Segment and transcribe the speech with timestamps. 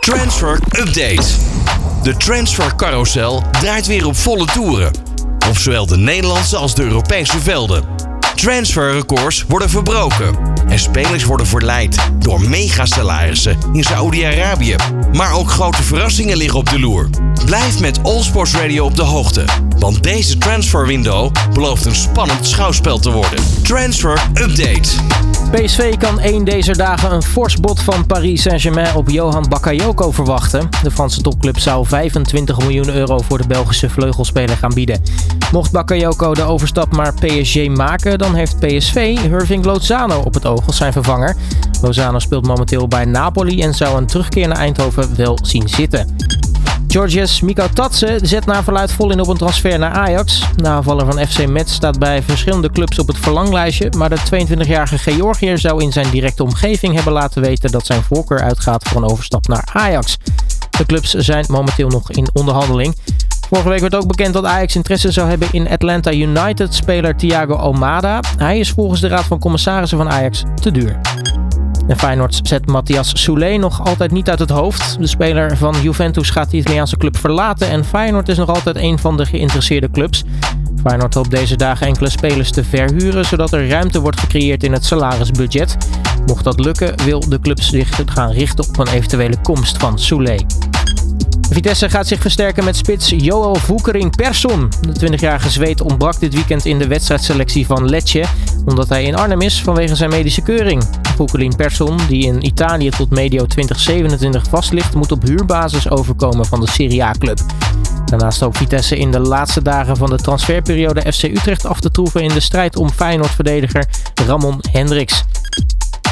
[0.00, 1.26] Transfer Update.
[2.02, 4.90] De transfer carousel draait weer op volle toeren.
[5.48, 7.84] Op zowel de Nederlandse als de Europese velden.
[8.34, 10.36] Transferrecords worden verbroken.
[10.68, 14.76] En spelers worden verleid door megasalarissen in Saoedi-Arabië.
[15.12, 17.08] Maar ook grote verrassingen liggen op de loer.
[17.44, 19.44] Blijf met All Sports Radio op de hoogte.
[19.78, 23.44] Want deze transferwindow belooft een spannend schouwspel te worden.
[23.62, 24.88] Transfer Update.
[25.50, 30.68] PSV kan één deze dagen een fors bod van Paris Saint-Germain op Johan Bakayoko verwachten.
[30.82, 35.02] De Franse topclub zou 25 miljoen euro voor de Belgische vleugelspeler gaan bieden.
[35.52, 40.66] Mocht Bakayoko de overstap naar PSG maken, dan heeft PSV Irving Lozano op het oog
[40.66, 41.36] als zijn vervanger.
[41.82, 46.16] Lozano speelt momenteel bij Napoli en zou een terugkeer naar Eindhoven wel zien zitten.
[46.90, 47.42] Georgios
[47.74, 50.42] Tatse zet naar verluid vol in op een transfer naar Ajax.
[50.56, 54.98] De aanvaller van FC Metz staat bij verschillende clubs op het verlanglijstje, maar de 22-jarige
[54.98, 59.10] Georgiër zou in zijn directe omgeving hebben laten weten dat zijn voorkeur uitgaat voor een
[59.10, 60.16] overstap naar Ajax.
[60.70, 62.96] De clubs zijn momenteel nog in onderhandeling.
[63.48, 68.20] Vorige week werd ook bekend dat Ajax interesse zou hebben in Atlanta United-speler Thiago Almada.
[68.36, 71.00] Hij is volgens de Raad van Commissarissen van Ajax te duur.
[71.90, 74.98] En Feyenoord zet Matthias Soulé nog altijd niet uit het hoofd.
[74.98, 78.98] De speler van Juventus gaat de Italiaanse club verlaten en Feyenoord is nog altijd een
[78.98, 80.24] van de geïnteresseerde clubs.
[80.82, 84.84] Feyenoord hoopt deze dagen enkele spelers te verhuren, zodat er ruimte wordt gecreëerd in het
[84.84, 85.76] salarisbudget.
[86.26, 90.36] Mocht dat lukken, wil de club zich gaan richten op een eventuele komst van Soulé.
[91.50, 94.68] Vitesse gaat zich versterken met spits Joel Voekering Persson.
[94.80, 98.24] De 20-jarige Zweed ontbrak dit weekend in de wedstrijdselectie van Lecce,
[98.64, 100.82] omdat hij in Arnhem is vanwege zijn medische keuring.
[101.20, 106.60] Voekering Persson, die in Italië tot medio 2027 vast ligt, moet op huurbasis overkomen van
[106.60, 107.40] de Serie A-club.
[108.04, 112.22] Daarnaast hoopt Vitesse in de laatste dagen van de transferperiode FC Utrecht af te troeven
[112.22, 113.88] in de strijd om Feyenoord-verdediger
[114.26, 115.24] Ramon Hendricks.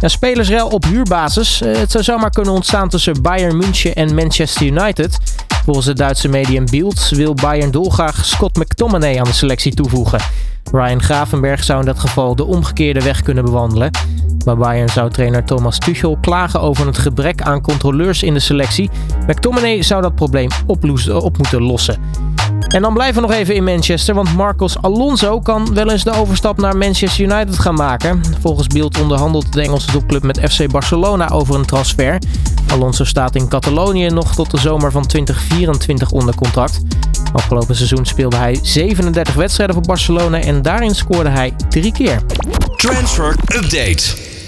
[0.00, 1.60] Ja, spelersrel op huurbasis.
[1.60, 5.18] Eh, het zou zomaar kunnen ontstaan tussen Bayern München en Manchester United.
[5.64, 10.20] Volgens het Duitse medium Bild wil Bayern dolgraag Scott McTominay aan de selectie toevoegen.
[10.72, 13.90] Ryan Gravenberg zou in dat geval de omgekeerde weg kunnen bewandelen.
[14.44, 18.90] Maar Bayern zou trainer Thomas Tuchel klagen over het gebrek aan controleurs in de selectie.
[19.26, 20.82] McTominay zou dat probleem op
[21.36, 21.98] moeten lossen.
[22.68, 26.12] En dan blijven we nog even in Manchester, want Marcos Alonso kan wel eens de
[26.12, 28.20] overstap naar Manchester United gaan maken.
[28.40, 32.18] Volgens Beeld onderhandelt de Engelse topclub met FC Barcelona over een transfer.
[32.72, 36.80] Alonso staat in Catalonië nog tot de zomer van 2024 onder contract.
[37.32, 42.22] Afgelopen seizoen speelde hij 37 wedstrijden voor Barcelona en daarin scoorde hij drie keer.
[42.84, 44.43] Transfer Update.